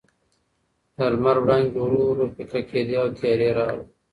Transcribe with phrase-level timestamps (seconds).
[0.95, 3.83] د لمر وړانګې ورو ورو پیکه کېدې او تیارې راغلې.